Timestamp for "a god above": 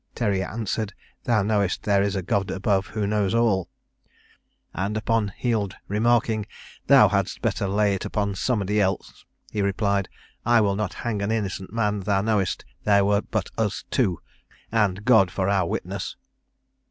2.15-2.87